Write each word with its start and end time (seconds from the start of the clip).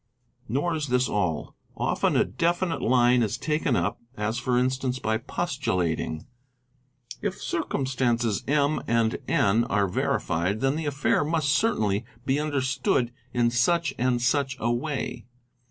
| 0.29 0.39
Nor 0.49 0.73
is 0.73 0.87
this 0.87 1.07
all: 1.07 1.55
often 1.77 2.15
a 2.17 2.25
definite 2.25 2.81
line 2.81 3.21
is 3.21 3.37
taken 3.37 3.75
up, 3.75 4.01
as 4.17 4.39
for 4.39 4.57
instance 4.57 4.97
by 4.97 5.19
postulating, 5.19 6.25
"If 7.21 7.39
circumstances 7.39 8.43
M. 8.47 8.81
& 8.87 8.87
N. 8.87 9.63
are 9.65 9.87
verified 9.87 10.59
then 10.61 10.75
the 10.75 10.87
affair 10.87 11.23
must 11.23 11.49
certainly 11.49 12.03
be 12.25 12.39
understood 12.39 13.11
in 13.31 13.51
such 13.51 13.93
and 13.99 14.19
such 14.19 14.57
a 14.59 14.71
way. 14.71 15.27